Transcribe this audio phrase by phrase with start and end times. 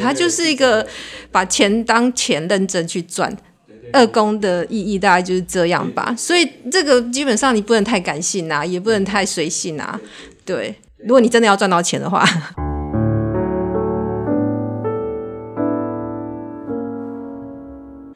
[0.00, 0.86] 它就是一个
[1.30, 3.36] 把钱当钱认真去赚。
[3.92, 6.14] 二宫的意义大概就是这样吧。
[6.16, 10.00] 所以这个基本上你不能太感性啊，也不能太随性啊。
[10.44, 12.24] 对，如果你真的要赚到钱的话。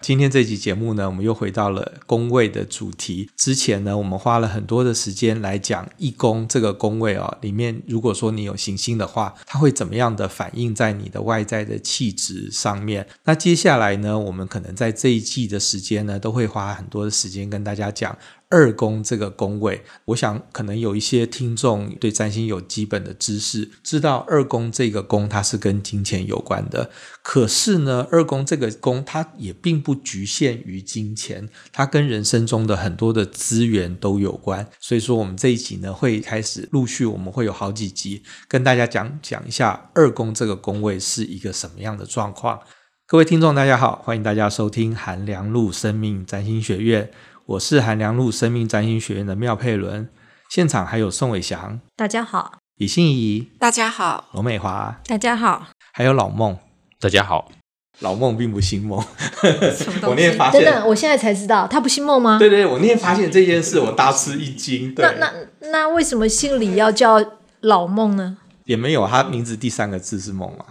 [0.06, 3.30] 今天这期节目呢，我们又回到了宫位的主题。
[3.38, 13.08] 之前呢，我们花了很多的时间来讲一宫这个宫位哦，里面如果说你有行星的话，它会怎么样的反映在你的外在的气质上面？
[13.24, 18.14] 那接下来呢，我们可能在这一季的时间呢，都会花很多的时间跟大家讲。
[18.50, 26.90] 二宫这个宫位，我想可能有一些听众对占星有基本的知识，知道二宫这个宫它是跟金钱有关的。
[27.22, 34.68] 可是呢，二宫这个宫它也并不局限于金钱，它跟人生中的很多的资源都有关。
[34.78, 42.60] 所以说，我们这一集呢会开始陆续，我们会有好几集跟大家讲讲一下二宫这个宫位是一个什么样的状况。
[43.06, 47.10] 各位听众，大家好，欢迎大家收听寒凉路生命占星学院。
[47.46, 50.08] 我是韩良路生命占星学院的妙佩伦，
[50.48, 56.56] 现场还有宋伟翔，大家好；李欣怡，大家好；罗美华，大家好；还有老孟，
[56.98, 57.52] 大家好。
[58.00, 62.38] 老孟并不姓孟，我那天发现，真的，我现在才知道他不姓孟吗？
[62.38, 64.94] 对对，我那天发现这件事，我大吃一惊。
[64.94, 67.22] 对那那那为什么姓李要叫
[67.60, 68.38] 老孟呢？
[68.64, 70.64] 也没有，他名字第三个字是孟嘛？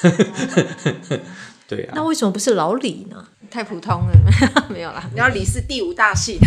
[0.00, 1.20] 对对对，
[1.66, 1.92] 对啊。
[1.96, 3.26] 那为什么不是老李呢？
[3.52, 4.12] 太普通了，
[4.72, 5.04] 没有啦。
[5.14, 6.38] 然后李是第五大系，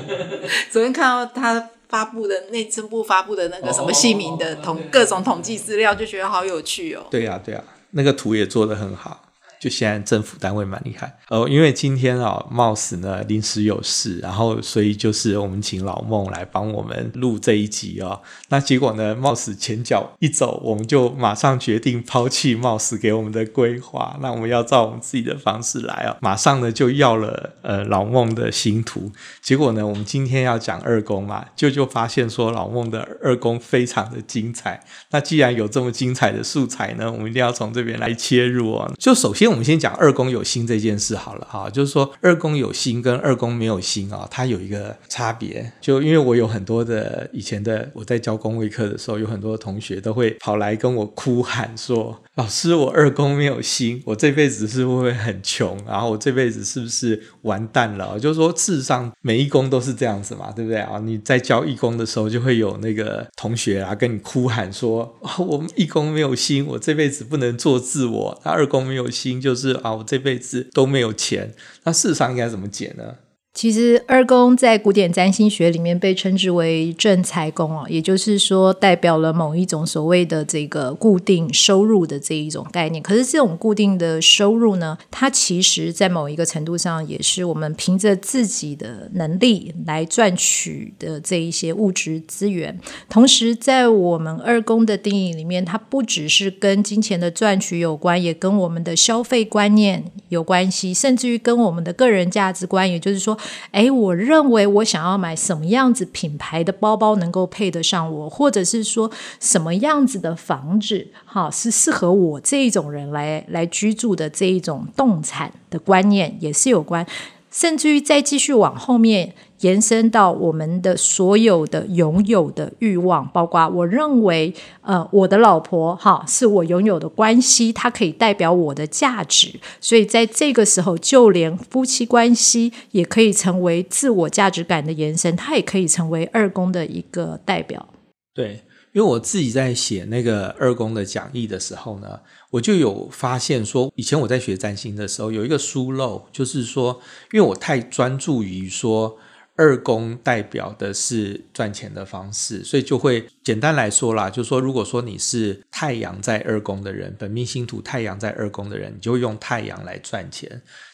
[0.72, 7.06] 昨天看到他发布的内政部发布的那个什么姓名的统各种统计资料，就觉得好有趣哦。
[7.10, 9.27] 对呀，对呀，那个图也做的很好。
[9.60, 18.20] 就现在政府单位蛮厉害哦，因为今天啊、哦，貌似呢临时有事，然后所以就是我们请老孟来帮我们录这一集哦。
[18.50, 26.16] 那结果呢，貌似前脚一走，我们就马上决定抛弃貌似给我们的规划，那我们要照我们自己的方式来哦。
[26.20, 29.10] 马上呢就要了呃老孟的星图，
[29.42, 34.84] 结果呢，我们今天要讲二宫嘛，就就发现说老孟的二宫非常的精彩。
[35.10, 38.94] 那既然有这么精彩的素材呢，我们一定要从这边来切入哦。
[38.96, 39.47] 就首先。
[39.50, 45.72] 我们先讲二宫有心这件事好了哈，就是说二宫有心跟二宫没有心啊，它有一个差别。
[45.80, 55.76] 就因为我有很多的以前的我在教宫位课的时候，有很多同学都会跑来跟我哭喊说：“老师，我二宫没有心，我这辈子是不是会很穷？
[55.86, 60.98] 然后我这辈子是不是完蛋了？”就是说，事实上每一宫都是这样子嘛，对不对啊？
[61.04, 71.52] 你在教一宫的时候，就会有那个同学啊跟你哭喊说：“我们一宫没有心，我这辈子不能做自我。”他二宫没有心就是啊，我这辈子都没有钱，
[71.84, 73.16] 那市场应该怎么解呢？
[73.58, 83.02] 其实二宫在古典占星学里面被称之为正财宫哦，也就是说代表了某一种所谓的这个固定收入的这一种概念。
[83.02, 92.78] 可是这种固定的收入呢，它其实在某一个程度上也是我们凭着自己的能力来赚取的这一些物质资源。
[93.08, 103.36] 同时，在我们二宫的定义里面，它不只是跟金钱的赚取有关，也跟我们的消费观念有关系，甚至于跟我们的个人价值观，也就是说。
[103.72, 109.10] 诶，我认为我想要买什么样子品牌的包包能够配得上我，或者是说
[109.40, 117.06] 什么样子的房子，哈，是适合我这一种人来来居住的这一种动产的观念也是有关，
[117.50, 119.34] 甚至于再继续往后面。
[119.60, 137.88] 延伸到我们的所有的拥有的欲望，包括我认为，呃，我的老婆哈是我拥有的关系，它可以代表我的价值，所以在这个时候，就连夫妻关系也可以成为自我价值感的延伸，它也可以成为二宫的一个代表。
[138.32, 142.20] 对，因为我自己在写那个二宫的讲义的时候呢，
[142.52, 147.00] 我就有发现说，以前我在学占星的时候有一个疏漏，就是说，
[147.32, 149.16] 因为我太专注于说。
[149.58, 160.48] 二宫代表的是赚钱的方式，所以就会简单来说啦，就是说，如果说你是太阳在二宫的人，本命星图太阳在二宫的人，你就用太阳来赚钱；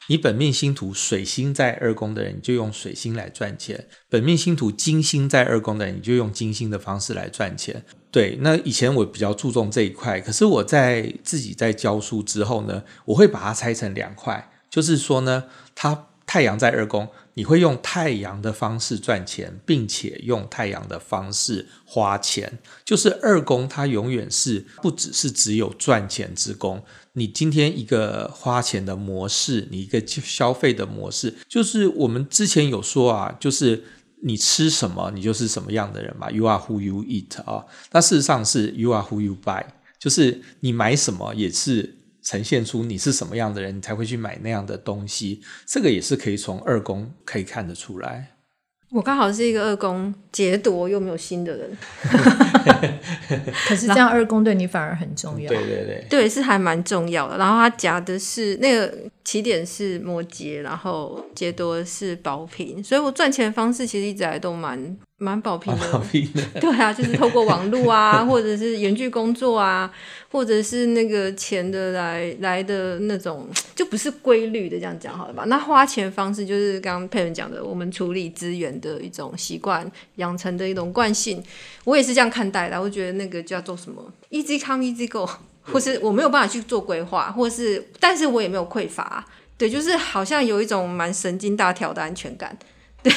[0.08, 3.76] 你本命星图水星在二宫的人，你就用水星来赚钱；
[4.08, 7.84] 本命星图金星在二宫的人，你就用金星的方式来赚钱。
[8.11, 15.44] 对，那以前我比较注重这一块，可是我在自己在教书之后呢，我会把它拆成两块，就是说呢，
[15.75, 17.08] 它太阳在二宫。
[17.34, 26.82] 你会用太阳的方式赚钱，并且用太阳的方式花钱，就是二宫，它永远是不只是只有赚钱之宫。
[27.12, 33.84] 你今天一个花钱的模式，你一个消费的模式，就是我们之前有说啊，就是
[34.22, 36.28] 你吃什么，你就是什么样的人嘛。
[36.32, 37.64] You are who you eat 啊。
[37.92, 39.64] 那事实上是 You are who you buy，
[40.00, 41.96] 就是你买什么也是。
[42.25, 45.43] 呈现出你是什么样的人，你才会去买那样的东西。
[45.67, 48.31] 这个也是可以从二宫可以看得出来。
[48.91, 51.76] 我刚好是一个二宫劫夺又没有心的人，
[53.67, 55.49] 可是这样二宫对你反而很重要。
[55.49, 57.37] 对 对对，对是还蛮重要的。
[57.37, 64.97] 然后他夹的是那个起点是摩羯，然后劫夺是宝瓶，所以我赚钱方式其实一直来都蛮。
[65.17, 66.00] 蛮宝瓶的，的
[66.61, 69.91] 对啊，就是透过网络啊，或者是远距工作啊，
[70.31, 75.44] 或者是那个钱的来来的那种，就不是规律的这样讲好了吧？
[75.47, 81.43] 那花钱方式就是刚刚佩文讲的，我们处理资源的一种习惯养成的一种惯性，
[81.85, 82.79] 我也是这样看待的。
[82.79, 85.26] 我觉得那个叫做什么，easy come easy go，
[85.64, 89.26] 或是我没有办法去做规划，或是但是我也没有匮乏，
[89.58, 92.56] 对，就是好像有一种蛮神经大条的安全感，
[93.02, 93.12] 对。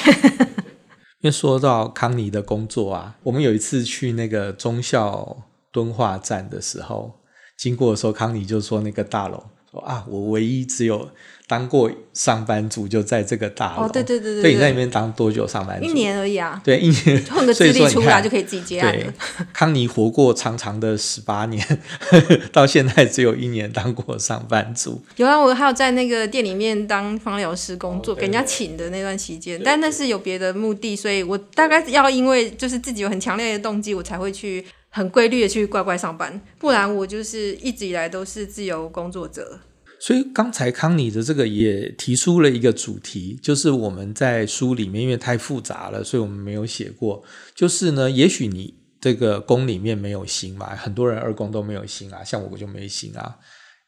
[1.20, 5.38] 因为说到康妮的工作啊，我们有一次去那个中校
[5.72, 7.20] 敦化站的时候，
[7.58, 11.10] 经过的时候，康妮就说那个大楼说啊，我唯一只有。
[11.48, 15.86] 当过上班族就在这个大楼，哦，对对对对，对，你在里面当多久上班族？
[15.86, 16.62] 一年而已啊。
[16.62, 19.02] 对，一年混个资历出来就可以自己接案了。
[19.02, 19.14] 对，
[19.54, 21.66] 康妮活过长长的十八年，
[22.52, 25.02] 到现在只有一年当过上班族。
[25.16, 39.62] 有啊，我还有在那个店里面当芳疗师工作，哦、给人家请的那段期间，但那是有别的目的，所以我大概要因为就是自己有很强烈的动机，我才会去很规律的去乖乖上班，不然我就是一直以来都是自由工作者。
[40.00, 47.24] 所以刚才康妮的这个也提出了一个主题，就是我们在书里面因为太复杂了，所以我们没有写过。
[47.56, 53.38] 就是呢，也许你这个宫里面没有星嘛，很多人二宫都没有星啊，像我就没星啊。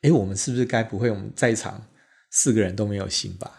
[0.01, 1.81] 哎，我们是不是该不会我们在场
[2.31, 3.51] 四个人都没有星吧？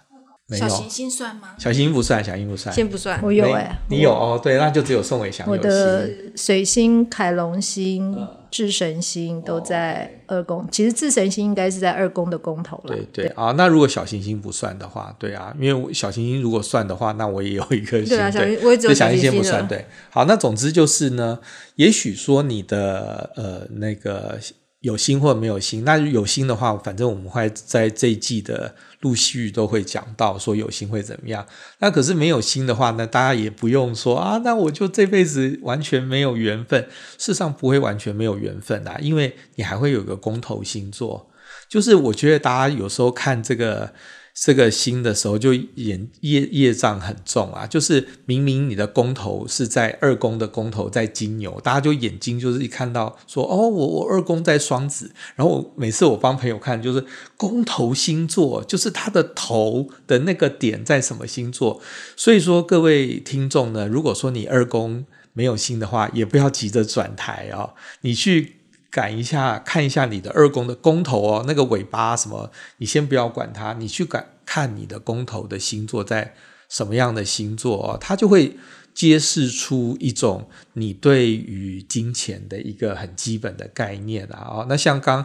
[0.59, 1.55] 小行星算吗？
[1.59, 3.21] 小行星不算，小行星不算，先不算。
[3.23, 5.53] 我有哎、欸，你有哦，对，那就只有宋伟祥有。
[5.53, 8.13] 我的水星、凯龙星、
[8.51, 12.95] 智神星都在二宫，其实智神星应该是在二宫的宫头了。
[12.95, 18.09] 对对啊，那如果小行星不算的话，对啊，因为小行星如果算的话，那我也有一颗星。
[18.09, 19.67] 对啊，小行我也只有小行星不算。
[19.67, 21.39] 对，好，那总之就是呢，
[21.77, 24.39] 也许说你的呃那个。
[24.81, 31.47] 有心或者没有心，那有心的话，反正我们会在这一季的陆续都会讲到说有心会怎么样。
[31.79, 36.83] 那可是没有心的话呢，大家也不用说啊，那我就这辈子完全没有缘分。
[37.19, 41.31] 事实上不会完全没有缘分的，因为你还会有个公头星座。
[41.69, 43.93] 就是我觉得大家有时候看这个。
[44.43, 57.05] 这个星的时候就眼业业障很重啊，就是明明你的宫头是在二宫的宫头在金牛，大家就眼睛就是一看到说哦，我我二宫在双子，然后我每次我帮朋友看就是
[57.37, 61.83] 宫头星座，就是他的头的那个点在什么星座，
[62.17, 65.05] 所以说各位听众呢，如果说你二宫
[65.35, 68.60] 没有星的话，也不要急着转台哦，你去。
[68.91, 76.35] 赶一下，看一下你的二宫的宫头哦，那个尾巴什么，你先不要管它，你去赶看你的宫头的星座在
[76.69, 78.57] 什么样的星座哦，它就会
[78.93, 84.47] 揭示出一种你对于金钱的一个很基本的概念啊。
[84.51, 85.25] 哦，那像刚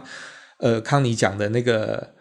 [0.58, 2.15] 呃康妮讲的那个。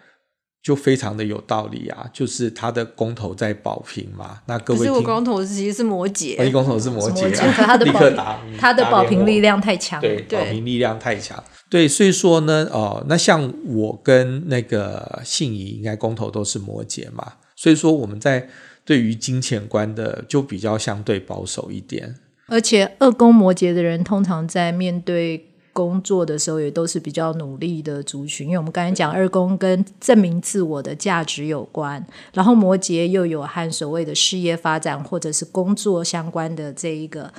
[0.66, 18.50] 就非常的有道理啊，就是他的公投在保平嘛，那各位，可是我公头其实是摩羯，你宫头是摩羯啊，他的 立刻打，他的保平力量太强，对，保平力量太强，对，所以说呢，哦，那像我跟那个信仪应该公投都是摩羯嘛，所以说我们在
[18.84, 22.16] 对于金钱观的就比较相对保守一点，
[22.48, 25.52] 而且二宫摩羯的人通常在面对。
[25.76, 32.02] 工作的时候也都是比较努力的族群，因为我们刚才讲二宫跟证明自我的价值有关，
[32.32, 37.30] 然后摩羯又有和所谓的事业发展或者是工作相关的这一个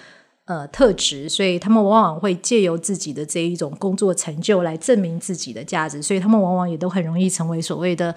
[0.44, 8.14] 呃特质，所以他们往往会借由自己的这一种工作成就来证明自己的价值，所以他们往往也都很容易成为所谓的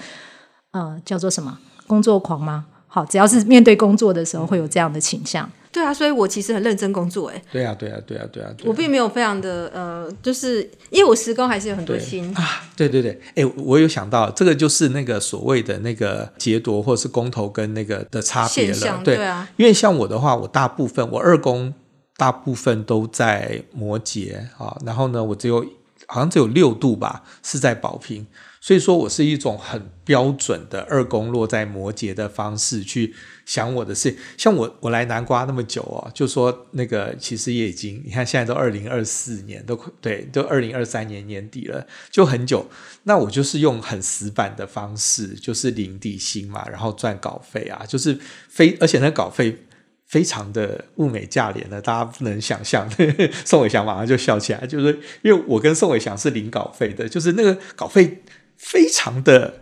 [0.71, 1.57] 呃叫做什么
[1.87, 2.65] 工作狂吗？
[2.87, 5.49] 好，只要是面对工作的时候会有这样的倾向。
[5.71, 7.41] 对啊，所以我其实很认真工作，哎。
[7.51, 8.49] 对啊，对啊，对啊，对啊。
[8.65, 12.63] 我并没有非常的呃，就是因为我十宫还是有很多星啊。
[12.75, 19.01] 对对对，哎，我有想到这个就是那个所谓的那个劫夺或是宫头跟那个的差别了。
[19.03, 19.47] 对，对啊。
[19.57, 21.73] 因为像我的话，我大部分我二宫
[22.17, 25.63] 大部分都在摩羯啊，然后呢，我只有
[26.07, 28.25] 好像只有六度吧是在宝瓶。
[28.61, 34.15] 所以说我是一种很标准的二宫落在摩羯的方式去想我的事。
[34.37, 42.69] 像我我来南瓜那么久哦，就说那个其实也已经，你看现在都二零二四年，都对，都二零二三年年底了，就很久。
[43.03, 49.57] 那我就是用很死板的方式，就是领底薪嘛，然后赚稿费啊，就是非而且那稿费
[50.05, 52.89] 非常的物美价廉的，大家不能想象。
[53.45, 58.21] 宋伟祥马上就笑起来，就是因为我跟宋伟祥是领稿费的，就是那个稿费。
[58.59, 59.61] 非常的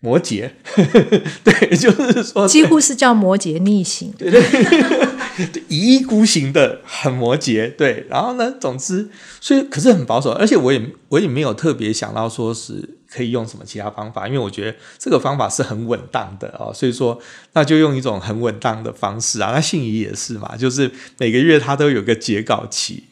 [0.00, 0.50] 摩羯，
[1.44, 4.42] 对，就是说几乎是叫摩羯逆行，对对，
[5.68, 8.06] 一意孤行的很摩羯，对。
[8.08, 9.08] 然后呢，总之，
[9.40, 17.20] 所以可是很保守，而且我也我也没有特别想到说是可以用什么其他方法，因为我觉得这个方法是很稳当的哦，所以说
[17.52, 19.52] 那就用一种很稳当的方式啊。
[19.52, 23.04] 那信仪也是嘛，就是每个月他都有个截稿期，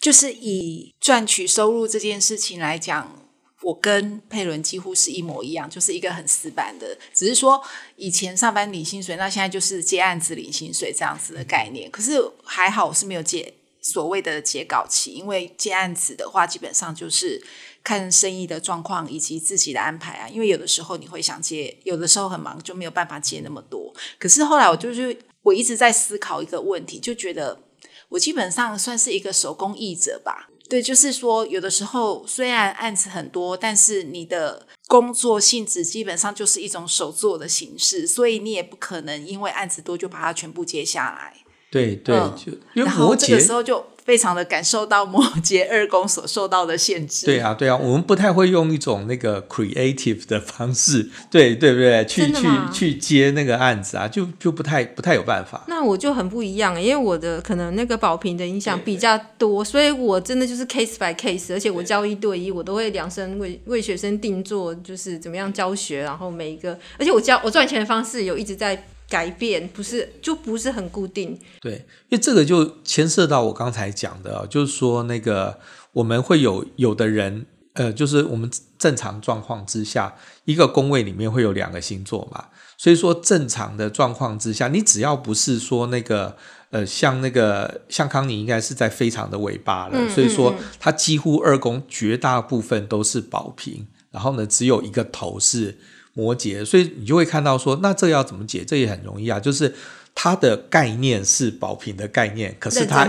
[0.00, 3.22] 就是以赚取收入这件事情来讲。
[3.62, 7.62] 我跟佩伦几乎是一模一样，就是一个很死板的，只是说
[7.96, 11.90] 以前上班领薪水，那现在就是接案子领薪水这样子的概念。
[11.90, 17.42] 可是还好我是没有接所谓的截稿期，因为接案子的话，基本上就是
[17.82, 20.28] 看生意的状况以及自己的安排啊。
[20.28, 23.94] 因为有的时候你会想接，有的时候很忙就没有办法接那么多。
[24.18, 27.62] 可是后来我就是我一直在思考一个问题，就觉得
[28.10, 30.50] 我基本上算是一个手工艺者吧。
[30.68, 41.45] 对，就是说，有的时候虽然案子很多，但是你的工作性质基本上就是一种手做的形式，所以你也不可能因为案子多就把它全部接下来。
[41.70, 43.84] 对对，嗯、就然后这个时候就。
[44.06, 47.26] 非常的感受到摩羯二宫所受到的限制。
[47.26, 52.04] 对啊，对啊，我们不太会用一种那个 creative 的方式，对对不对？
[52.04, 55.64] 去去去接那个案子啊，就就不太不太有办法。
[55.66, 68.86] 那我就很不一样，因为我的可能那个保平的影响比较多，所以我真的就是 case by case，而且我教一对一，我都会量身为为学生定做，就是怎么样教学，然后每一个，而且我教我赚钱的方式有一直在。
[69.08, 71.74] 改变不是就不是很固定，对，
[72.08, 75.60] 因为这个就牵涉到我刚才讲的，就是说那个
[75.92, 82.46] 我们会有有的人，呃，就是我们正常状况之下，一个宫位里面会有两个星座嘛，
[82.76, 86.36] 所以说正常的状况之下，你只要不是说那个
[86.70, 95.78] 呃，像那个像康宁应该是在非常的尾巴了，所以说他几乎二宫绝大部分都是宝瓶，然后呢，只有一个头是。
[96.16, 98.64] 摩羯，所以你就会看到说，那这要怎么解？
[98.66, 99.74] 这也很容易啊，就是
[100.14, 103.06] 它的概念是保平的概念，可是他，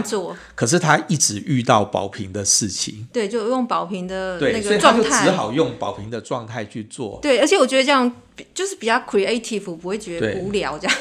[0.53, 7.17] 可是他一直遇到保平的事情，对，就用保平的那个状态，所以就只好用保平的状态去做。
[7.21, 8.13] 对，而且我觉得这样
[8.53, 10.97] 就是比较 creative，不会觉得无聊这样。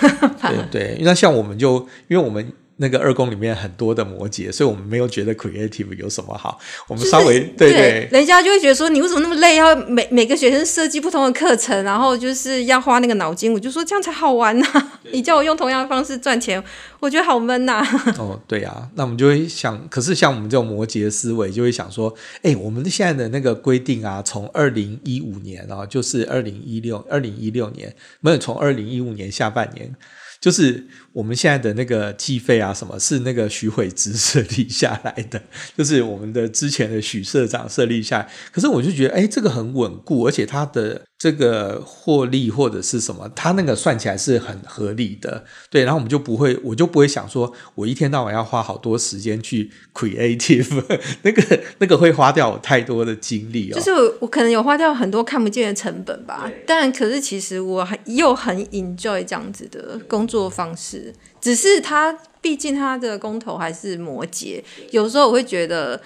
[0.71, 2.53] 对 对，那像我们就因为我们。
[2.79, 6.59] 那个二宫里面很多的摩羯，所以我们没有觉得 creative 有什么好。
[6.89, 9.57] 我们稍微、就是、对，对对，人家就会觉得说，你为什么那么累？
[9.57, 13.53] 要每每个学生设计不同的课程，然后就是要花那个脑筋。
[13.53, 15.01] 我就说这样才好玩呐、啊！
[15.13, 16.63] 你叫我用同样的方式赚钱，
[17.01, 18.15] 我觉得好闷呐、啊。
[18.19, 29.95] 哦，对啊，那我们就会想，可是像我们这种摩羯思维，就会想说，哎，我们现在的那个规定啊，从二零一五年啊，就是二零一六二零一六年，没有从二零一五年下半年。
[30.39, 35.41] 就是我们现在的那个计费啊，什么是那个许悔之设立下来的？
[35.77, 38.29] 就是我们的之前的许社长设立下来。
[38.53, 45.45] 可是我就觉得，哎，这个很稳固，而且它的这个获利或者是什么，它那个算起来是很合理的。
[45.71, 50.83] 对，然后我们就不会，我就不会想说，我一天到晚要花好多时间去 creative，
[51.23, 53.75] 那个那个会花掉我太多的精力哦。
[53.75, 56.51] 就是我，我可能有花掉很多看不见的成本吧。
[56.67, 60.51] 但可是其实我还又很 enjoy 这样子的工作。
[60.57, 61.06] 方式，
[61.41, 66.01] 只是他毕竟他的工头还是摩羯，有时候我会觉得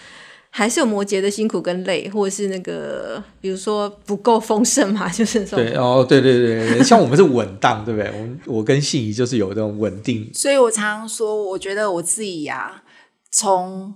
[0.51, 8.11] 还是有摩羯的辛苦跟累，或者是那个比如说不够丰盛嘛， 就是说对哦，对对对，像我们是稳当，对不对？
[8.47, 12.83] 我我跟信仪就是有这种稳定，所以我常常说，我觉得我自己呀、啊，
[13.31, 13.95] 从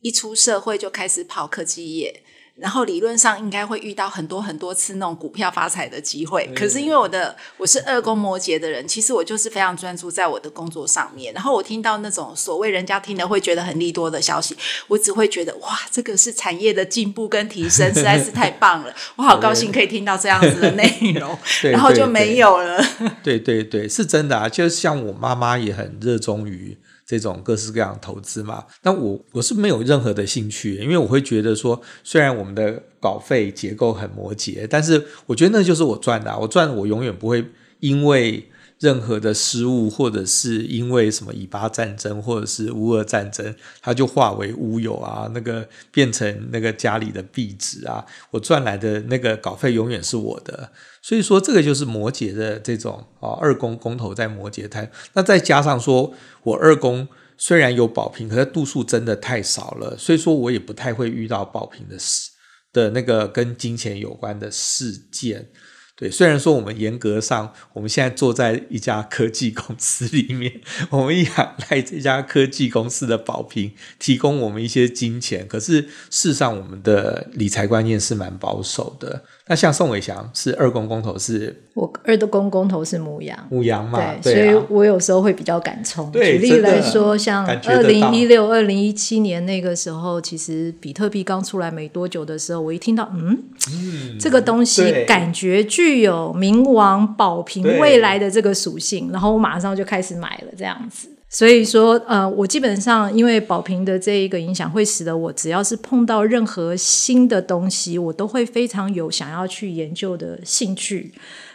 [0.00, 2.23] 一出社会就开始跑科技业。
[2.56, 11.34] 然后理论上应该会遇到很多很多次那种股票发财的机会，可是因为我的我是二宫摩羯的人，其实我就是非常专注在我的工作上面。
[11.34, 14.56] 然后我听到那种所谓人家听了会觉得很利多的消息，
[14.86, 21.36] 我只会觉得哇，这个是产业的进步跟提升，实在是太 棒了，我好高兴可以听到这样子的内容，
[21.72, 22.80] 然后就没有了。
[23.24, 26.78] 对对对，是真的啊，就像我妈妈也很热衷于。
[27.06, 37.44] 这种各式各样的投资嘛，那我我是没有任何的兴趣，因为我会觉得说，虽然我们的稿费结构很摩羯，但是我觉得那就是我赚的，我赚我永远不会
[37.80, 38.48] 因为
[38.84, 50.70] 任何的失误，或者是因为什么以巴战争，或者是乌俄战争，它就化为乌有啊，那个变成那个家里的壁纸啊，我赚来的那个稿费永远是我的。
[51.00, 54.90] 所以说，这个就是摩羯的这种啊，二宫宫头在摩羯台。
[55.14, 56.12] 那再加上说，
[56.42, 62.30] 我二宫虽然有宝瓶，可是度数真的太少了，所以说我也不太会遇到宝瓶的事
[62.72, 65.48] 的那个跟金钱有关的事件。
[65.96, 70.60] 对，虽然说我们严格上，我们现在坐在一家科技公司里面，
[70.90, 75.88] 我们仰赖这家科技公司的保平提供我们一些金钱，可是事
[76.30, 79.24] 实上我们的理财观念是蛮保守的。
[79.46, 86.10] 那像宋伟祥是二公公头是，我二的公公头是母羊，母羊嘛，对，对啊、所以我有时候会比较敢冲。
[86.12, 101.10] 举例来说，像二零一六、二零一七年那个时候，其实比特币刚出来没多久的时候，我一听到，嗯，嗯这个东西感觉具有冥王保平未来的这个属性，然后我马上就开始买了这样子。
[101.34, 111.12] 所以说，呃，我基本上因为宝瓶的这一个影响，会使得我只要是碰到任何新的东西，我都会非常有想要去研究的兴趣，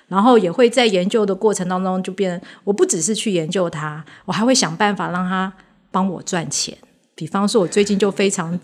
[0.10, 5.54] 然后也会在研究的过程当中就变，我不只是去研究它，我还会想办法让它
[5.90, 6.78] 帮我赚钱。
[7.16, 8.60] 比方说，我最近就非常。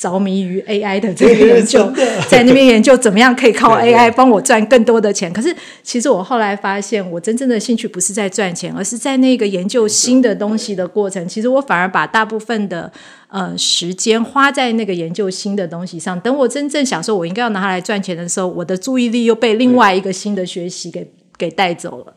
[0.00, 1.92] 着迷于 AI 的这个研究，
[2.26, 5.30] 在那边研究怎么样可以靠 AI 帮我赚更多的钱。
[5.30, 11.28] 可是，其实我后来发现，我真正的兴趣不是在赚钱，而是在那个研究新的东西的过程。
[11.28, 12.90] 其实我反而把大部分的
[13.28, 16.18] 呃时间花在那个研究新的东西上。
[16.20, 22.14] 等我真正想说我应该要拿它来赚钱的时候，我的注意力又被另外一个新的学习给给带走了。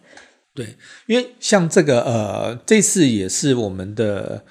[0.56, 4.46] 对，因为像这个呃，这次也是我们的。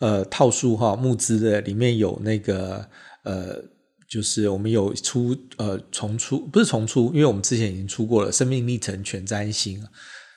[0.00, 2.88] 呃，套书哈募资的里面有那个
[3.22, 3.62] 呃，
[4.08, 9.78] 就是我们有出呃重出，不是重出，因为我们之前已经出过了《生命历程全占星》，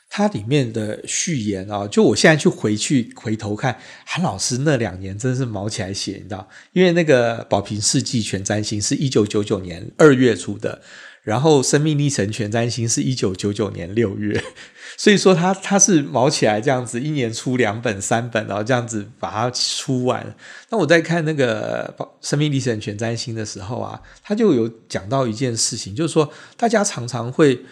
[0.10, 10.82] 它里面的序言啊，就我现在去回去回头看，韩老师那两年真是毛起来写，你知道，因为那个宝瓶世纪全占星是一九九九年二月出的。
[11.24, 14.44] 然后生命历程全占星是一九九九年六月，
[14.98, 20.36] 所以说他他是卯起来这样子，一年出两本三本，然后这样子把它出完。
[20.70, 27.64] 那我在看那个生命历程全占星的时候啊，他就有讲到一件事情，就是说大家常常会，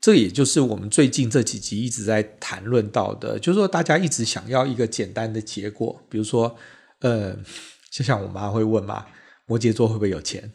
[0.00, 6.56] 这也就是我们最近这几集一直在谈论到的，就是说大家一直想要一个简单的结果，比如说，
[7.00, 7.36] 呃，
[7.90, 9.04] 就像我妈会问嘛，
[9.44, 10.50] 摩羯座会不会有钱？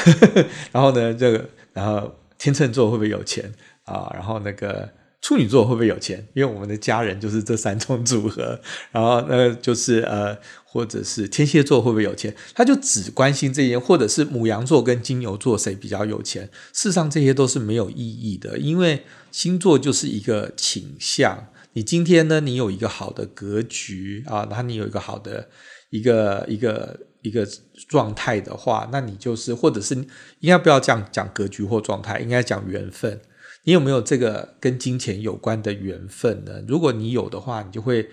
[0.72, 1.46] 然后呢，这个。
[1.74, 3.52] 然后天秤座会不会有钱
[3.84, 4.10] 啊？
[4.14, 4.88] 然后那个
[5.20, 6.26] 处女座会不会有钱？
[6.34, 8.58] 因为我们的家人就是这三种组合。
[8.92, 12.34] 然后那就是呃，或者是天蝎座会不会有钱？
[12.54, 16.44] 他就只关心这些，或者是母羊座跟金牛座谁比较有钱？
[16.72, 21.48] 事实上这些都是没有意义的，因为星座就是一个倾向。
[21.72, 25.48] 你今天呢，你有一个好的格局啊，然后你有一个好的
[25.90, 27.00] 一个一个。
[27.24, 27.44] 一个
[27.88, 29.96] 状态的话，那你就是，或者是
[30.38, 33.20] 应该不要这样讲格局或状态，应该讲缘分。
[33.64, 36.62] 你有没有这个跟金钱有关的缘分呢？
[36.68, 38.08] 如果你有的话，你就会。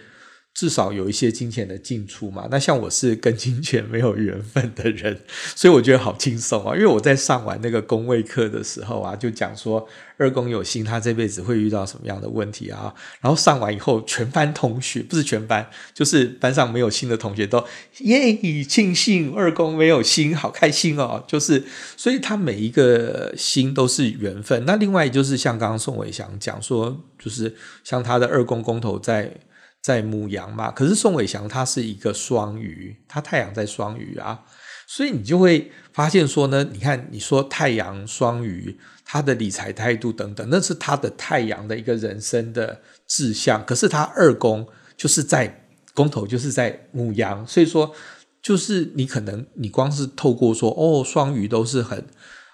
[0.54, 2.48] 至少有一些金钱的进出嘛。
[2.52, 5.22] 那像我是跟金钱没有缘分的人，
[5.56, 6.76] 所以我觉得好轻松啊。
[6.76, 9.88] 因为我在上完那个宫位课的时候啊，就讲说
[10.18, 12.94] 二宫有心，他这辈子会遇到什么样的问题啊。
[13.22, 17.66] 然后上完以后，全班同学不是全班，就是班上没有心的同学都
[18.00, 21.24] 耶庆幸二宫没有心，好开心哦。
[21.26, 21.64] 就是
[21.96, 24.66] 所以他每一个心都是缘分。
[24.66, 29.34] 那另外就是像刚刚宋伟祥讲说，就是像他的二宫宫头在。
[29.82, 34.46] 在母羊嘛，可是宋伟祥他是一个双鱼，他太阳在双鱼啊，
[34.88, 45.66] 所以你就会发现说呢，你看你说太阳双鱼，他的理财态度等等，那是他的太阳的一个人生的志向，可是他二宫就是在
[45.96, 47.94] 宫头，就是在母羊，所以说
[48.42, 52.06] 就是你可能你光是透过说哦，双鱼都是很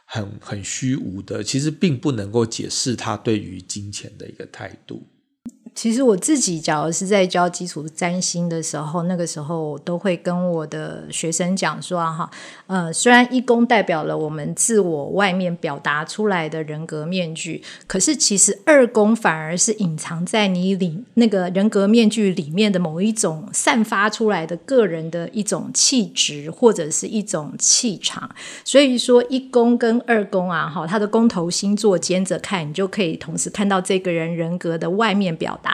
[0.05, 5.05] 很很虚无的，其实并不能够解释他对于金钱的一个态度。
[5.77, 12.27] 其实我自己，假如是在教基础占星的时候，那个时候我都会跟我的学生讲说哈，
[12.65, 28.27] 呃，虽然一宫代表了我们自我外面表达出来的人格面具，可是其实二宫反而是隐藏在你里那个人格面具里面的某一种散发出来的个人的一种气质或者是一种气场。
[28.65, 35.66] 所以说一宫跟二宫啊，哈，它的宫头星座兼着看，你就可以同时看到这个人人格的外面表达。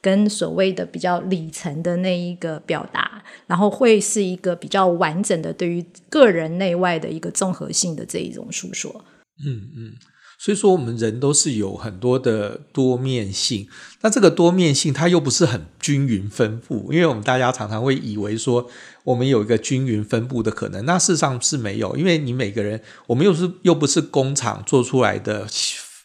[0.00, 9.04] 跟所谓的比较里层的那一个表达，然后会是一个比较完整的对于个人内外的一个综合性的这一种述说。
[9.44, 9.92] 嗯嗯，
[10.38, 13.66] 所以说我们人都是有很多的多面性，
[14.02, 18.68] 那这个多面性它又不是很均匀分布，因为我们大家常常会以为说
[19.04, 25.46] 我们有一个均匀分布的可能，那事实上是没有，因为你每个人，我们又是又不是工厂做出来的。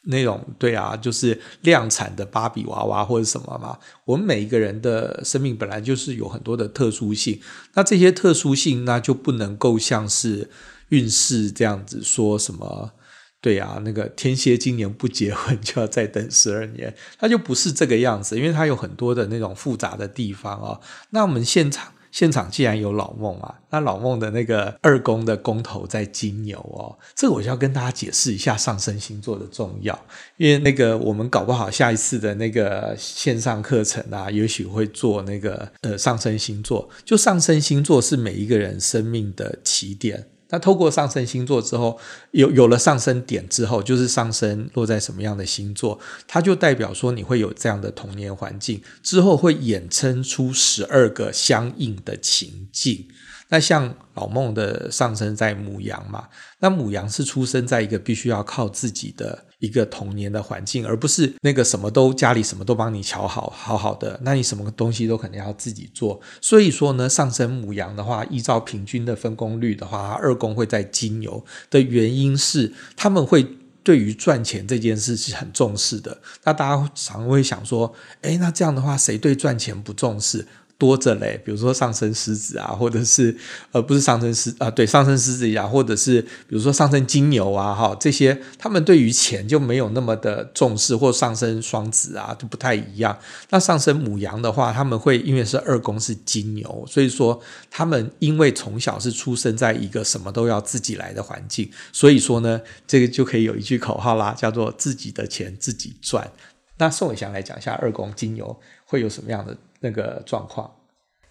[0.07, 3.77] 那种对啊，就是量产的芭比娃娃或者什么嘛。
[4.05, 7.39] 我们每一个人的生命本来就是有很多的特殊性，
[7.73, 10.49] 那这些特殊性那就不能够像是
[10.89, 12.91] 运势这样子说什么。
[13.39, 20.79] 对啊，那个天蝎今年不结婚就要再等十二年，它就不是这个样子，因为它有很多的那种复杂的地方啊。
[21.11, 29.97] 那我们现场现场既然有老孟啊，那老孟的那个二宫的宫头在金牛哦，这个我就要跟大家解释一下上升星座的重要，
[30.37, 40.27] 因为那个我们搞不好下一次的那个线上课程啊，也许会做那个呃上升星座，就上升星座是每一个人生命的起点。
[40.49, 41.99] 那透过上升星座之后，
[42.31, 53.07] 有有了上升点之后，就是上升落在什么样的星座，它就代表说你会有这样的童年环境，之后会衍生出十二个相应的情境。
[53.49, 56.27] 那像老孟的上升在母羊嘛，
[56.59, 66.19] 那母羊是出生在一个必须要靠自己的一个童年的环境，而不是那个什么都家里什么都帮你瞧好好好的，那你什么东西都肯定要自己做。
[66.41, 76.19] 所以说呢，上升母羊的话，依照平均的分工率的话，二宫会在金牛的原因是他们会对于赚钱这件事是很重视的。
[76.43, 80.47] 那大家常会想说，诶，那这样的话，谁对赚钱不重视？
[80.77, 83.35] 多着嘞，比如说上升狮子啊，或者是
[83.71, 93.17] 呃，不是上升狮啊，对，上升狮子呀，或者是比如说上升金牛啊，哈，这些他们对于钱就没有那么的重视，或上升双子啊，就不太一样。
[93.49, 106.31] 那上升母羊的话，他们会因为是二宫是金牛，所以说他们因为从小是出生在一个什么都要自己来的环境，所以说呢，这个就可以有一句口号啦，叫做自己的钱自己赚。
[106.79, 109.57] 那宋伟祥来讲一下二宫金牛会有什么样的？
[109.79, 110.71] 那个状况，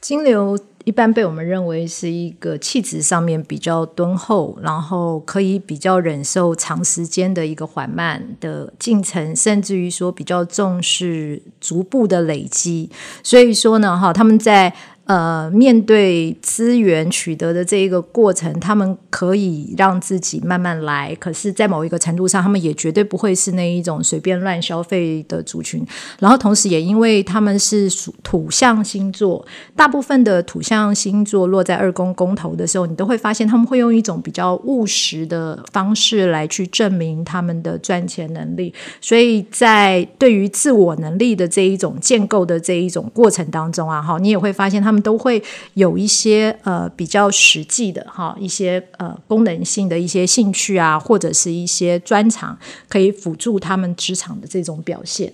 [0.01, 12.91] 金牛一般被我们认为是一个气质上面比较敦厚，然后可以比较忍受长时间的一个缓慢的进程，甚至于说比较重视逐步的累积。
[13.23, 14.75] 所以说呢，哈，他们在。
[15.07, 21.15] 呃，面对资源取得的这一个过程，他们可以让自己慢慢来。
[21.21, 25.87] 可是，在某一个程度上，他们也绝对不会是那一种随便乱消费的族群。
[26.19, 38.75] 然后，同时也因为他们是属土象星座，大部分的土象星座落在二宫宫头的时候，你都会发现他们会用一种比较务实的方式来去证明他们的赚钱能力。
[39.01, 44.96] 所以在对于自我能力的这一种建构的这一种过程当中啊，哈，你也会发现他们。
[45.03, 45.43] 都会
[45.75, 55.33] 有一些呃比较实际的哈一些呃功能性的一些兴趣啊，或者是一些专长，可以辅助他们职场的这种表现。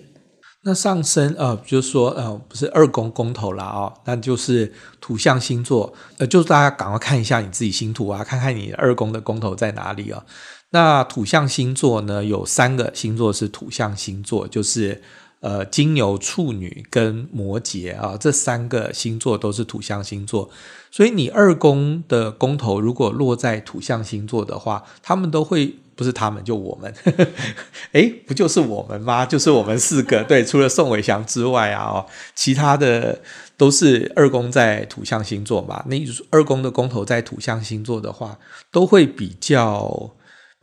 [0.64, 10.24] 那上升呃，就是说呃，不是二宫宫头啦哦，那就是土象星座，呃，就是大家赶快看一下你自己星图啊，看看你二宫的宫头在哪里啊。
[10.70, 15.02] 那土象星座呢，有三个星座是土象星座，就是。
[15.42, 20.48] 呃，金牛、处女跟摩羯啊，这三个星座都是土象星座，
[20.92, 26.94] 所以你二宫的宫头如果落在土象星座的话，他们都会不是他们就我们，
[27.90, 29.26] 诶，不就是我们吗？
[29.26, 33.20] 就是我们四个，对，除了宋伟祥之外啊，哦，其他的
[33.56, 35.84] 都是二宫在土象星座嘛。
[35.88, 35.96] 那
[36.30, 38.38] 二宫的宫头在土象星座的话，
[38.70, 40.12] 都会比较。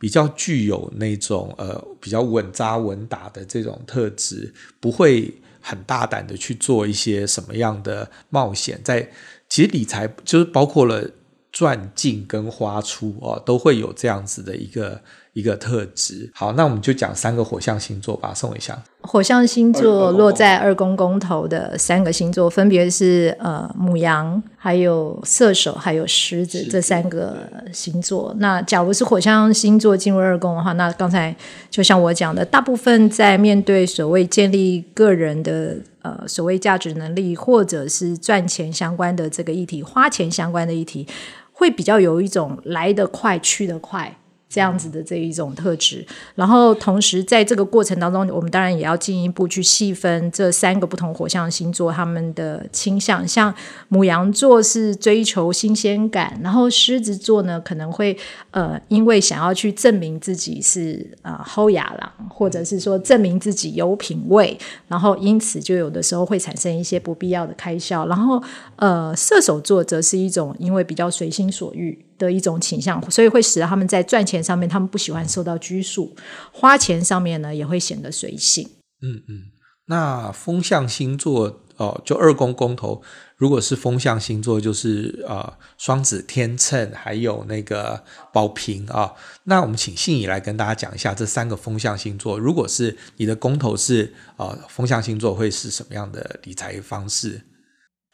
[0.00, 8.80] 比较具有那种呃比较稳扎稳打的这种特质，不会很大胆的去做一些什么样的冒险。
[8.82, 9.08] 在
[9.48, 11.08] 其实理财就是包括了
[11.52, 15.00] 赚进跟花出哦，都会有这样子的一个。
[15.32, 16.30] 一个特质。
[16.34, 18.32] 好，那我们就讲三个火象星座吧。
[18.34, 27.36] 宋伟翔，火象星座落在二宫宫头的三个星座，分别是呃母羊、还有射手、还有狮子这三个
[27.72, 28.34] 星座。
[28.38, 31.34] 那假如是火象星座进入二宫的话，那刚才
[31.70, 41.06] 就像我讲的，大部分在面对所谓建立个人的呃所谓价值能力，或者是赚钱相关的这个议题、花钱相关的议题，
[41.52, 44.16] 会比较有一种来得快去得快。
[44.50, 53.26] 这样子的这一种特质，然后同时在这个过程当中，我们当然也要进一步去细分这三个不同火象星座他们的倾向。
[53.26, 53.54] 像
[53.86, 58.18] 母羊座是追求新鲜感，然后狮子座呢可能会
[58.50, 64.58] 呃因为想要去证明自己是啊好雅郎，或者是说证明自己有品味，
[64.88, 68.04] 然后因此就有的时候会产生一些不必要的开销。
[68.08, 68.42] 然后
[68.74, 72.04] 呃射手座则是一种因为比较随心所欲。
[72.20, 76.14] 的一种倾向，所以会使得他们在赚钱上面，他们不喜欢受到拘束；
[76.52, 78.68] 花钱上面呢，也会显得随性。
[79.02, 79.44] 嗯嗯，
[79.86, 83.00] 那风象星座哦，就二宫宫头，
[83.36, 97.40] 如果是风象星座，就是呃双子、天秤，还有那个宝瓶啊、那我们请信仪来跟大家讲一下这三个风象星座，如果是你的宫头是呃风象星座，会是什么样的理财方式？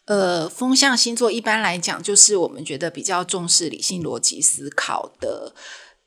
[0.06, 5.52] 呃，风象星座一般来讲，就是我们觉得比较重视理性逻辑思考的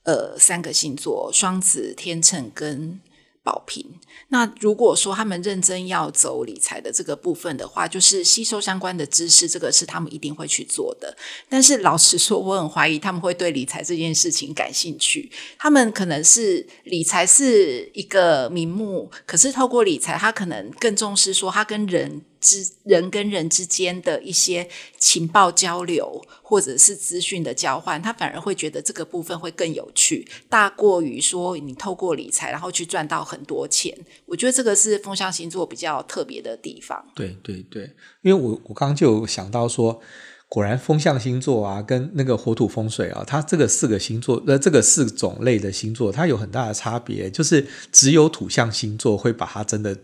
[0.03, 3.01] 呃三个星座：双子、天秤跟
[3.43, 3.85] 宝瓶。
[4.29, 11.17] 那如果说他们认真要走理财的这个部分的话，就是吸收相关的知识，这个是他们一定会去做的。
[11.49, 15.29] 但是老实说，我很怀疑他们会对理财这件事情感兴趣。
[15.57, 22.21] 他们可能是理财是一个名目，可是透过理财，他可能更重视说他跟人。
[22.39, 33.95] 之人跟人之间的一些情报交流，或者是资讯的交换，他反而会觉得这个部分会更有趣，大过于说你透过理财然后去赚到很多钱。
[34.25, 37.05] 我觉得这个是风象星座比较特别的地方。
[37.13, 37.83] 对对对，
[38.21, 40.01] 因为我我刚就想到说，
[40.47, 49.97] 果然风象星座啊，跟那个火土风水啊，它这个四个星座呃，这个四种类的星座，它有很大的差别，就是只有土象星座会把它真的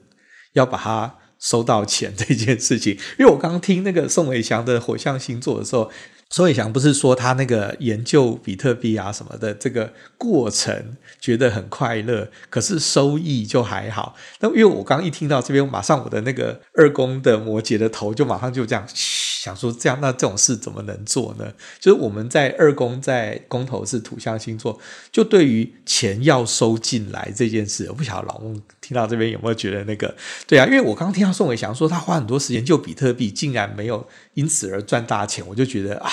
[0.53, 1.17] 要把它。
[1.39, 5.91] 收到钱这件事情，因为我刚刚听那个宋伟祥的火象星座的时候，
[6.29, 14.15] 宋伟祥不是说他那个研究比特币啊什么的这个过程觉得很快乐，可是收益就还好。
[14.39, 21.53] 那因为我刚刚一听到这边，马上我的那个二宫的摩羯的头就马上就这样想说，这样那这种事怎么能做呢？
[21.79, 24.79] 就是我们在二宫在宫头是土象星座，
[25.11, 28.59] 就对于钱要收进来这件事，我不晓得老孟。
[28.85, 30.13] 听到这边有没有觉得那个
[30.45, 30.65] 对啊？
[30.65, 36.09] 因为我刚刚听到宋伟祥说他花很多时间救比特币，竟然没有因此而赚大钱，我就觉得啊，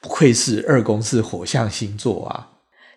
[0.00, 2.48] 不愧是二宫是火象星座啊。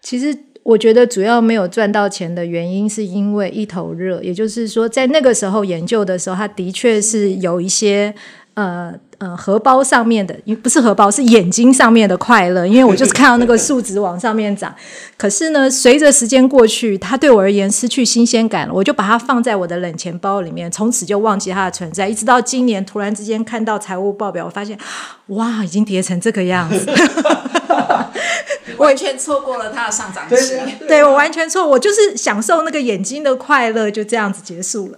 [0.02, 8.16] 其实我觉得主要没有赚到钱的原因，是因为一头热，也就是说在那个时候研究的时候，他的确是有一些。
[8.56, 12.66] 呃呃，荷包上面的，因不是荷包，是眼睛上面的快乐。
[12.66, 14.74] 因为我就是看到那个 数值往上面涨，
[15.18, 18.74] 可是呢，随着时间过去，它对我而言失去新鲜感了。
[18.74, 22.08] 我就把它放在我的冷钱包里面，从此就忘记它的存在。
[22.08, 24.78] 一直到今年，突然之间看到财务报表，我发现，
[25.28, 26.90] 哇，已经跌成这个样子，
[28.80, 30.36] 完全错过了它的上涨期。
[30.80, 34.90] 对，对我完全错，我就是享受那个眼睛的快乐，就这样子结束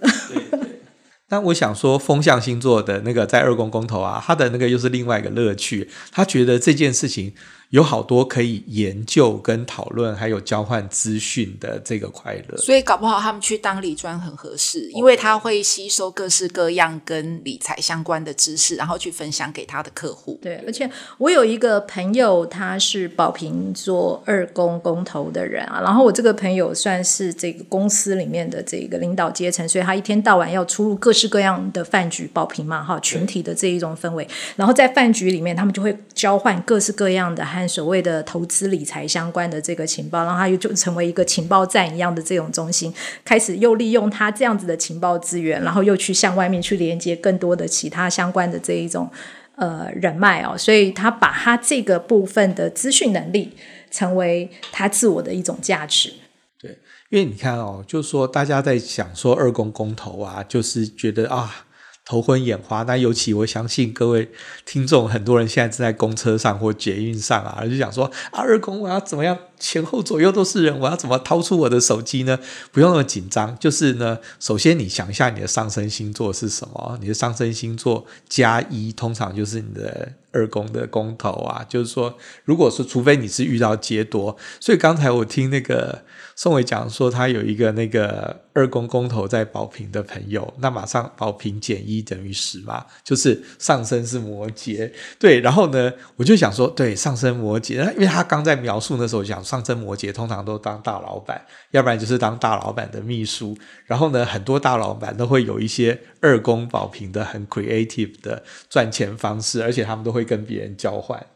[1.32, 5.88] 但我想说，风象星座的那个在二宫公头啊，他的那个又是另外一个乐趣。
[6.10, 7.32] 他觉得这件事情。
[7.72, 20.38] 有好多可以研究跟讨论，还有交换资讯的这个快乐，所以搞不好他们去当理专很合适，因为他会吸收各式各样跟理财相关的知识，然后去分享给他的客户。
[20.42, 37.42] 对，而且我有一个朋友，他是宝瓶做二公公投的人啊，然后我这个朋友算是这个公司里面的这个领导阶层，所以他一天到晚要出入各式各样的饭局，宝瓶嘛哈，群体的这一种氛围，然后在饭局里面，他们就会交换各式各样的。
[37.68, 42.92] 所谓的投资理财相关的这个情报，然后他又就成为一个情报站一样的这种中心，
[43.24, 49.10] 开始又利用他这样子的情报资源，然后又去向外面去连接更多的其他相关的这一种
[49.56, 53.52] 呃人脉哦，所以他把他这个部分的资讯能力
[53.90, 56.12] 成为他自我的一种价值。
[56.60, 56.78] 对，
[57.10, 61.66] 因为你看哦，就是说大家在想说二宫公投啊，就是觉得啊。
[62.04, 64.30] 头昏眼花，那尤其我相信各位
[64.64, 69.38] 听众，很多人现在正在公车上或捷运上啊，就想说啊，二公我要怎么样？
[69.62, 72.36] 前后左右都是人，我要怎么掏出我的手机呢？
[72.72, 76.98] 不用那么紧张，就是呢，首先你想一下你的上升星座是什么？
[77.00, 81.64] 你的上升星座加一，通常就是你的二宫的宫头啊。
[81.68, 86.02] 就是说，如果说除非你是遇到劫夺，所以刚才我听那个
[86.34, 95.38] 宋伟讲说，他有一个那个二宫宫头在保平的朋友，那马上保平减一等于十嘛，就是上升是摩羯，对。
[95.38, 99.40] 然后呢，我就想说，对，上升摩羯，因为他刚在描述那时候讲。
[99.52, 103.54] 上升摩羯通常都当大老板，要不然就是当大老板的秘书。
[103.84, 111.26] 然后呢，很多大老板都会有一些二宫保平的很 creative 的赚钱方式，而且他们都会跟别人交换。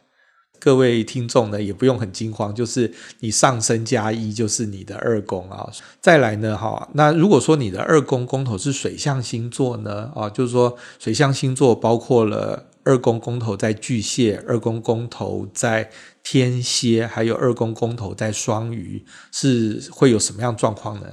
[0.59, 5.71] 各位听众呢，也不用很惊慌，就是你上升加一就是你的二宫啊。
[6.01, 15.91] 再来呢，哈，那如果说你的二宫宫头是水象星座呢，啊，就是说水象星座包括了二宫宫头在巨蟹，二宫宫头在。
[16.29, 21.07] 天蝎还有二宫宫头在双鱼，是会有什么样状况呢？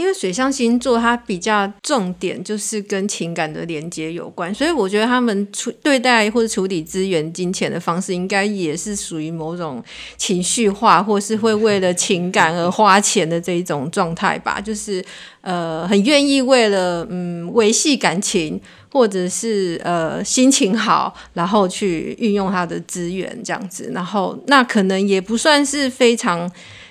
[0.00, 9.84] 因为水象星座它比较重点就是跟情感的连接有关，所以我觉得他们处对待或者处理资源、金钱的方式，应该也是属于某种
[10.16, 14.58] 情绪化，或是会为了情感而花钱的这一种状态吧。
[14.58, 15.04] 就是
[15.42, 18.58] 呃，很愿意为了嗯维系感情。
[18.92, 26.50] 或者是呃心情好，然后去运用他的资源这样子，然后那可能也不算是非常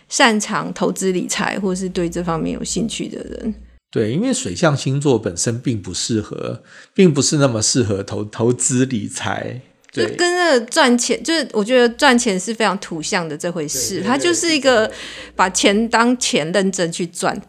[0.10, 3.54] 擅长投资理财，或是对这方面有兴趣的人。
[3.92, 6.62] 对，因为水象星座本身并不适合，
[6.94, 9.62] 并不是那么适合投投资理财。
[9.92, 14.92] 就跟那个赚钱，就是我觉得赚钱是非常土象的这回事，它就是一个
[15.36, 17.40] 把钱当钱认真去赚。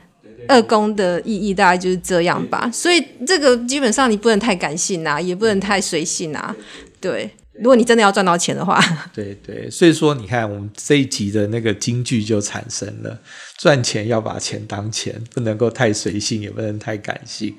[0.48, 2.70] 二宫的意义大概就是这样吧。
[2.72, 6.56] 所以这个基本上你不能太感性啊，也不能太随性啊。
[6.98, 8.80] 对，如果你真的要赚到钱的话，
[9.14, 9.70] 对对。
[9.70, 13.20] 所以说，你看我们这一集的那个金句就产生了：
[13.58, 17.54] 赚钱要把钱当钱，不能够太随性，也不能太感性。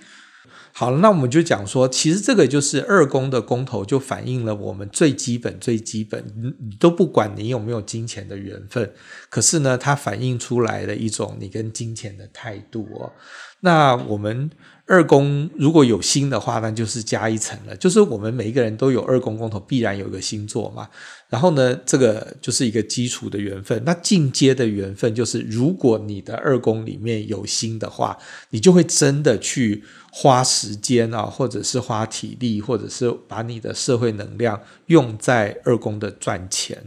[0.73, 6.23] 好了，那我们就讲说，其实这个就是二宫的宫头，就反映了我们最基本、最基本，
[6.59, 8.89] 你都不管你有没有金钱的缘分，
[9.29, 13.11] 可是呢，它反映出来的一种你跟金钱的态度哦。
[13.59, 14.49] 那我们
[14.91, 20.89] 二宫如果有星的话，那就是加一层了，就是我们每一个人都有二宫宫头，必然有一个星座嘛。
[21.29, 23.81] 然后呢，这个就是一个基础的缘分。
[23.85, 28.17] 那进阶的缘分就是，如果你的二宫里面有星的话，
[28.49, 29.83] 你就会真的去。
[30.13, 36.77] 花时间啊，或者是花体力，或者是把你的社会能量用在二宫的赚钱。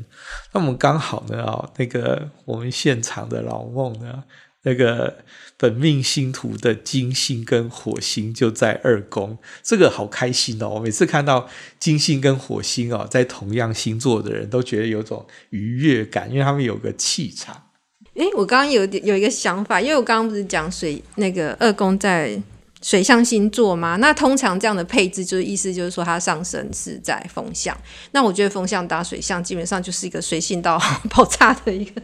[0.52, 4.22] 那我们刚好呢啊，那个我们现场的老孟呢，
[4.64, 5.24] 那个
[5.56, 10.68] 本命星图的金星跟火星就在二宫，这个好开心哦！
[10.74, 11.48] 我每次看到
[11.78, 17.62] 金星跟火星哦，在同样星座的人都觉得有种愉悦感，因为他们有个气场。
[18.14, 22.42] 诶，我刚刚有点有一个想法，因为我刚刚不是讲水那个二宫在。
[22.82, 23.96] 水象星座吗？
[23.96, 27.74] 那通常这样的配置，就是意思就是说，它上升是在风象。
[28.10, 32.02] 那我觉得风象搭水象，基本上就是一个随性到 爆炸的一个。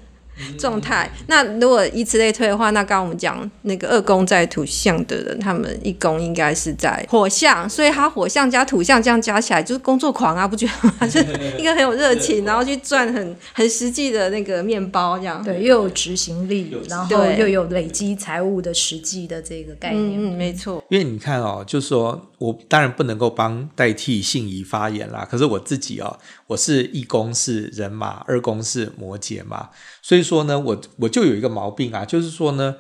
[0.59, 1.11] 状态。
[1.27, 10.95] 那如果以此类推的话，那刚刚我们讲那个二宫在土象的人，他们一宫应该是在火象，所以他火象加土象这样加起来就是工作狂啊，不觉得吗？
[11.09, 11.27] 就是
[11.59, 15.43] 一个很有热情，然后去赚很很实际的那个面包这样。
[15.43, 20.19] 对，又有执行力，然后又有累积财务的实际的这个概念。
[20.19, 20.83] 嗯，没错。
[20.89, 29.69] 因为你看哦，就是说我当然不能够帮代替信仪发言啦，可是我自己哦，我是一宫是人马，二宫是摩羯嘛。
[30.01, 32.77] 所以说呢，我我就有一个毛病啊，就是说呢，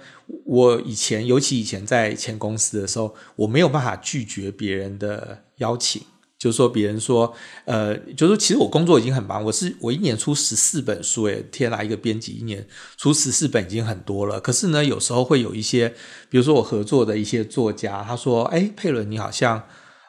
[0.46, 6.00] 我以前尤其以前在前公司的时候，我没有办法拒绝别人的邀请，
[6.40, 7.32] 就是说别人说，
[7.66, 14.40] 呃，就是说其实我工作已经很忙，我是我一年出十四本书，诶，天哪，一个编辑一年出十四本已经很多了。
[14.40, 15.90] 可是呢，有时候会有一些，
[16.28, 19.62] 比如说我合作的一些作家，他说，哎，佩伦，你好像，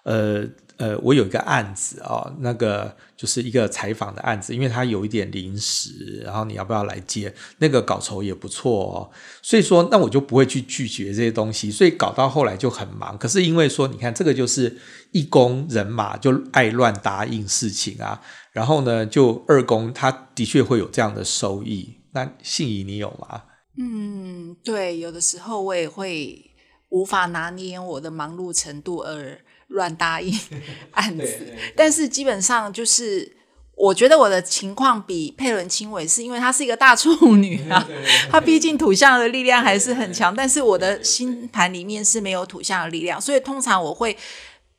[0.04, 0.48] 呃。
[0.82, 7.32] 呃，我有一个案子哦，那个就是一个采访的案子，因为它有一点临时，然后你要不要来接？
[7.60, 8.98] 那个稿酬也不错哦，
[9.44, 13.16] 所以说那我就不会去拒绝这些东西，所以搞到后来就很忙。
[13.20, 14.76] 可是因为说，你看这个就是
[15.12, 18.20] 一宫人马就爱乱答应事情啊，
[18.52, 21.98] 然后呢，就二宫他的确会有这样的收益。
[22.14, 23.44] 那信仪你有吗？
[23.78, 26.44] 嗯，对，有的时候我也会
[26.90, 29.40] 无法拿捏我的忙碌程度而。
[29.72, 30.38] 乱答应
[30.92, 33.36] 案子，但是基本上就是，
[33.76, 37.88] 我觉得我的情况比佩伦轻微，是因为她是一个大处女啊，
[38.30, 44.16] 她毕竟土象的力量还是很强，但是我的星盘里面是没有土象的力量，所以通常我会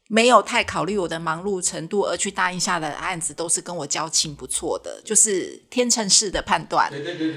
[0.09, 6.93] 没有太考虑我的忙碌程度而去答应下的案子，都是跟我交情不错的，就是天秤式的判断。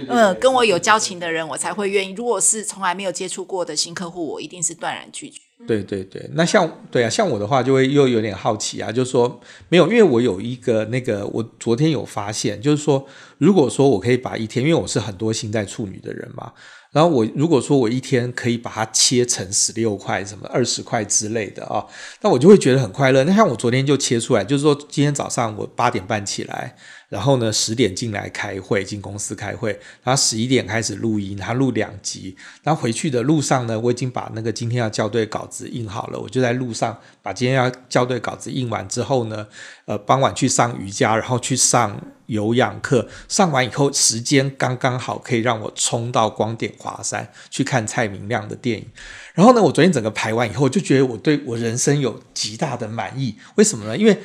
[0.09, 2.11] 嗯，跟我有交情的人，我才会愿意。
[2.11, 5.39] 如果是从来没有接触过的新客户，我一定是断然拒绝。
[5.65, 13.03] 对对对，那像对啊，像我的话就会又有点好奇啊，就是说没有，因为我有一个那个，我昨天有发现，就是说，
[13.39, 16.51] 如果说我可以把一天，因为我是很多星在处女的人嘛，
[16.91, 21.83] 然后我如果说我一天可以把它切成十六块、什么二十块之类的啊，
[22.21, 23.23] 那我就会觉得很快乐。
[23.23, 26.75] 那像我昨天就切出来，就是说今天早上我八点半起来。
[27.09, 29.71] 然后呢，十点进来开会，进公司开会，
[30.03, 32.35] 然后十一点开始录音，然后录两集。
[32.63, 39.47] 然后回去的路上呢，我已经把那个今天要校对稿子印好了，我就在路上把今天要校对稿子印完之后呢，
[39.85, 43.07] 呃，傍晚去上瑜伽，然后去上有氧课。
[43.27, 48.87] 上完以后，时间刚刚好可以让我冲到光点华山去看蔡明亮的电影。
[49.33, 53.35] 然后呢，我昨天整个排完以后，就觉得我对我人生有极大的满意。
[53.55, 53.97] 为什么呢？
[53.97, 54.17] 因为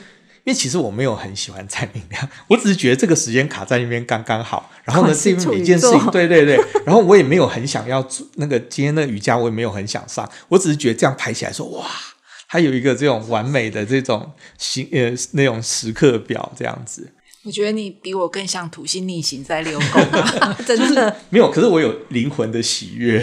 [0.44, 4.70] 因为其实我没有很喜欢蔡明亮，我只是觉得这个时间卡在那边刚刚好。
[4.84, 6.58] 然后呢，这边每件事情，对对对。
[6.84, 10.28] 然后我也没有很想要做那个今天的瑜伽，我也没有很想上。
[10.48, 11.86] 我只是觉得这样排起来说，哇，
[12.46, 17.12] 还有一个这种完美的这种形呃那种时刻表这样子。
[17.42, 20.02] 我觉得你比我更像土星逆行在六宫，
[20.40, 21.50] 啊， 真的，就是，没有。
[21.50, 23.18] 可是我有灵魂的喜悦，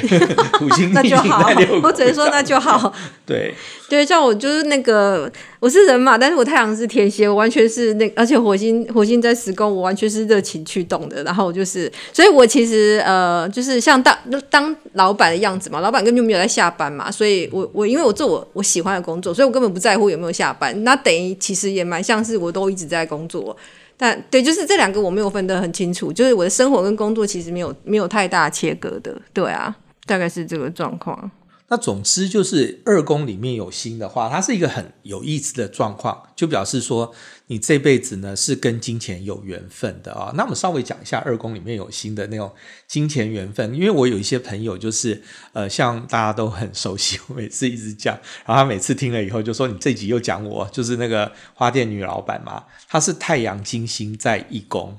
[0.54, 1.88] 土星 逆行在遛狗。
[1.88, 2.92] 我只能说那就好。
[3.28, 3.54] 对
[3.88, 11.22] 对，像我就是那个，我是人嘛，但是我太阳是天蝎，我完全是那，而且火星火星在十宫，我完全是热情驱动的。
[11.22, 14.18] 然后就是，所以我其实呃，就是像当
[14.50, 20.84] 当老板的样子嘛，老板根本就没有在下班嘛，所以我我因为我做我我喜欢的工作，所以我根本不在乎有没有下班。
[20.84, 23.56] 那等于其实也蛮像是我都一直在工作。
[23.98, 29.76] 但对，就是这两个我没有分得很清楚，就是我的生活跟工作其实没有没有太大切割的，对啊。
[30.06, 31.30] 大概是这个状况。
[31.70, 37.14] 那总之就是二宫里面有星的话，它是一个很有意思的状况，就表示说
[37.48, 40.32] 你这辈子呢是跟金钱有缘分的啊。
[40.36, 42.50] 那我们稍微讲一下二宫里面有星的那种
[42.88, 48.16] 金钱缘分，因为我有一些朋友就是呃，像大家都很熟悉，我每次一直讲，
[48.46, 54.98] 然后他每次听了以后就说：“你这集又讲我，就是那个花店女老板嘛，她是太阳金星在一宫。”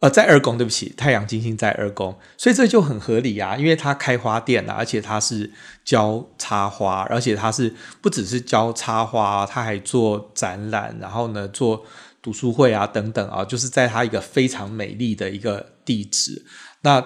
[0.00, 5.50] 呃，在二宫，对不起，太阳金星在二宫，所以这就很合理啊，因为他开花店啊，而且他是
[5.82, 11.84] 教插花，而且他是不只是教插花，他还做展览，然后呢做
[12.20, 16.44] 读书会啊等等啊，就是在他一个非常美丽的一个地址，
[16.82, 17.02] 那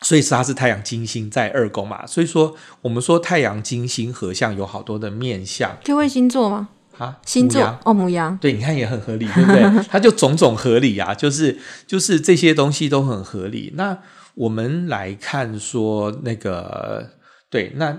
[0.00, 6.70] 所以是他是太阳金星在二宫嘛，所以说我们说太阳金星合相有好多的面相，就会星座吗？
[6.98, 9.62] 啊，星座哦，母羊，对，你看也很合理，对不对？
[9.88, 13.72] 它就种种合理啊，就是就是这些东西都很合理。
[13.76, 13.96] 那
[14.34, 17.10] 我们来看说那个，
[17.48, 17.98] 对，那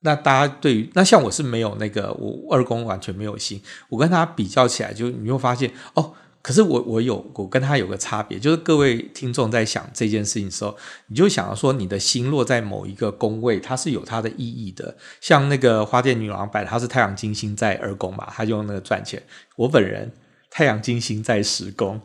[0.00, 6.12] 那大家对于那像我是没有那个，我二宫完全没有星，我跟他比较起来，就你会发现哦。
[6.46, 10.76] 可是我我有我跟他有个差别，就是各位听众在想这件事情的时候，
[11.08, 14.96] 你就想要说你的心落在某一个宫位，它是有它的意义的。
[15.20, 19.20] 像那个花店女郎摆，她是太阳金星在二宫嘛，她就用那个赚钱。
[19.56, 20.12] 我本人
[20.48, 22.00] 太阳金星在十宫。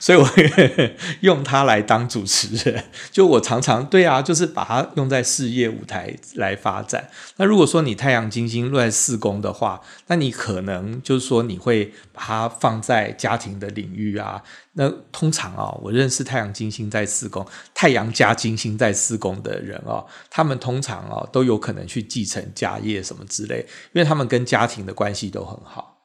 [0.00, 0.28] 所以我
[1.20, 7.08] 用它来当主持人，就我常常对啊，就是把它用在事业舞台来发展。
[7.36, 14.42] 那如果说你太阳金星落在四宫的话，那你可能就是说你会把它放在家庭的领域啊。
[14.78, 23.60] 那通常啊，我认识太阳金星在四宫、太阳加金星在四宫的人哦，他们通常哦都有可能去继承家业什么之类，
[23.92, 25.95] 因为他们跟家庭的关系都很好。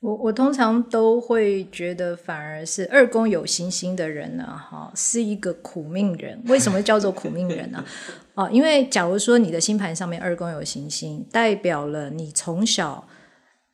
[0.00, 6.42] 我我通常都会觉得，反而是二宫有星星的人呢，哈，是一个苦命人。
[6.46, 7.84] 为什么叫做苦命人呢？
[8.34, 13.06] 啊，因为假如说你的星盘上面二宫有行星，代表了你从小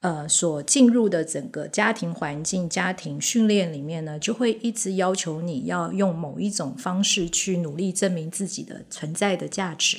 [0.00, 9.98] 呃所进入的整个家庭环境、家庭训练里面呢，就会一直要求你要用某一种方式去努力证明自己的存在的价值。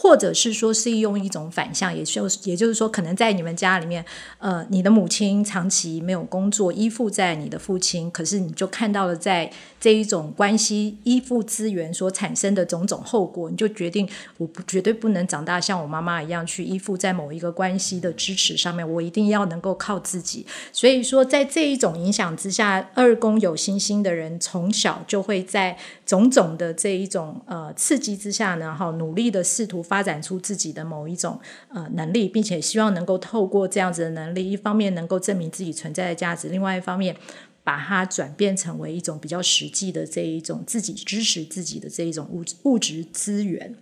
[0.00, 4.04] 或者是说是用一种反向，也就是也就是说，可能在你们家里面，
[4.38, 20.46] 呃，你的母亲长期没有工作，依附在你的父亲，可是你就看到了在这一种关系依附资源所产生的种种后果，你就决定我不绝对不能长大像我妈妈一样去依附在某一个关系的支持上面，我一定要能够靠自己。
[20.72, 25.76] 所以说，在这一种影响之下，二宫有星星的人从小就会在
[26.08, 29.78] 种种的这一种呃刺激之下呢，哈，努力的试图。
[29.88, 31.40] 发展出自己的某一种
[31.72, 37.16] 呃能力，并且希望能够透过这样子的能力，一方面能够证明自己存在的价值，另外一方面
[37.62, 43.76] 把它转变成为一种比较实际的这一种自己支持自己的这一种物质物质资源。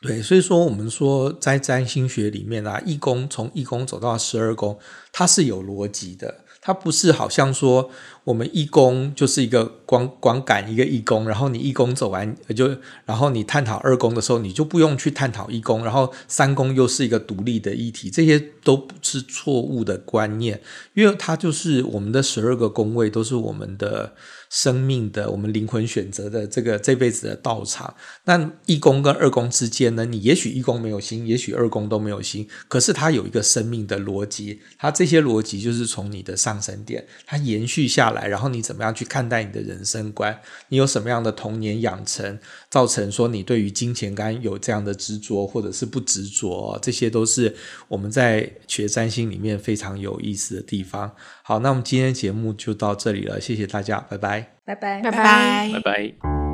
[0.00, 4.78] 对，所以说我们说在占星学里面啊，一宫从一宫走到十二宫，
[5.12, 7.90] 它是有逻辑的，它不是好像说。
[8.24, 12.68] 我们一宫就是一个光光赶一个一宫，然后你一宫走完就，
[13.06, 20.60] 然后你探讨二宫的时候，你就不用去探讨一宫，然后三宫又是一个独立的议题，这些都不是错误的观念，
[20.92, 24.12] 因为它就是我们的十二个宫位都是我们的
[24.50, 27.94] 生命的，我们灵魂选择的这个这辈子的道场。
[28.24, 38.26] 那一宫跟二宫之间呢，你也许一宫没有星，也许二宫都没有星，可是它有一个生命的逻辑，它这些逻辑就是从你的上升点，它延续下来。
[38.26, 40.38] 然后你怎么样去看待你的人生观？
[40.68, 42.38] 你有什么样的童年养成，
[42.70, 46.78] 造成说你对于金钱观有这样的执着，或者是不执着？
[46.82, 47.54] 这些都是
[47.88, 51.14] 我们在学占星里面非常有意思的地方。
[51.48, 56.47] 好，那我们今天节目就到这里了，谢谢大家，拜拜，拜拜，拜拜，拜拜。